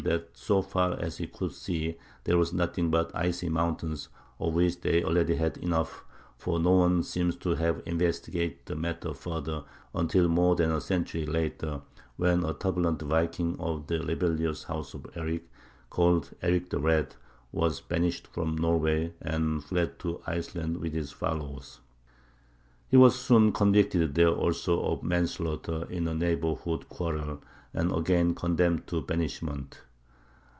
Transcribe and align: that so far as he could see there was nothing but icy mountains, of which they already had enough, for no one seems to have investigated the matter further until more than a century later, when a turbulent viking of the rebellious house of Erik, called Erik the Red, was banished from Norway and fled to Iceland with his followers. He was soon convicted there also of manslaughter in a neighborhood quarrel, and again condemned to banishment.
that 0.03 0.35
so 0.35 0.63
far 0.63 0.99
as 0.99 1.17
he 1.19 1.27
could 1.27 1.51
see 1.51 1.95
there 2.23 2.35
was 2.35 2.51
nothing 2.51 2.89
but 2.89 3.11
icy 3.13 3.47
mountains, 3.47 4.09
of 4.39 4.51
which 4.55 4.81
they 4.81 5.03
already 5.03 5.35
had 5.35 5.55
enough, 5.57 6.03
for 6.39 6.59
no 6.59 6.71
one 6.71 7.03
seems 7.03 7.35
to 7.35 7.53
have 7.53 7.83
investigated 7.85 8.57
the 8.65 8.75
matter 8.75 9.13
further 9.13 9.63
until 9.93 10.27
more 10.27 10.55
than 10.55 10.71
a 10.71 10.81
century 10.81 11.23
later, 11.23 11.79
when 12.17 12.43
a 12.43 12.51
turbulent 12.51 12.99
viking 13.03 13.55
of 13.59 13.85
the 13.85 13.99
rebellious 13.99 14.63
house 14.63 14.95
of 14.95 15.05
Erik, 15.15 15.47
called 15.91 16.31
Erik 16.41 16.71
the 16.71 16.79
Red, 16.79 17.13
was 17.51 17.79
banished 17.79 18.25
from 18.25 18.55
Norway 18.55 19.13
and 19.21 19.63
fled 19.63 19.99
to 19.99 20.19
Iceland 20.25 20.77
with 20.77 20.93
his 20.93 21.11
followers. 21.11 21.79
He 22.89 22.97
was 22.97 23.13
soon 23.13 23.51
convicted 23.51 24.15
there 24.15 24.29
also 24.33 24.81
of 24.81 25.03
manslaughter 25.03 25.85
in 25.91 26.07
a 26.07 26.15
neighborhood 26.15 26.89
quarrel, 26.89 27.43
and 27.71 27.91
again 27.95 28.33
condemned 28.33 28.87
to 28.87 28.99
banishment. 29.01 29.81